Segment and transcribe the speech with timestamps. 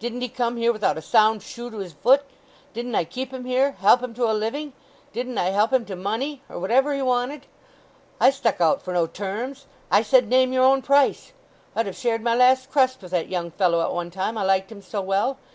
[0.00, 2.20] Didn't he come here without a sound shoe to his voot?
[2.74, 4.74] Didn't I keep him here—help him to a living?
[5.14, 7.46] Didn't I help him to money, or whatever he wanted?
[8.20, 11.32] I stuck out for no terms—I said 'Name your own price.'
[11.74, 14.70] I'd have shared my last crust with that young fellow at one time, I liked
[14.70, 15.38] him so well.